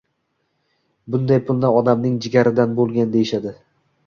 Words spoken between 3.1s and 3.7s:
deyishadi.